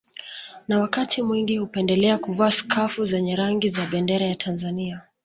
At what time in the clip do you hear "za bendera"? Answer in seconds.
3.69-4.25